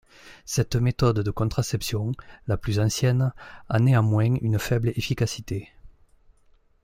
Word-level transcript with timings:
Cette 0.45 0.75
méthode 0.75 1.19
de 1.19 1.29
contraception, 1.29 2.13
la 2.47 2.57
plus 2.57 2.79
ancienne, 2.79 3.33
a 3.69 3.79
néanmoins 3.79 4.33
une 4.41 4.57
faible 4.57 4.93
efficacité. 4.95 5.69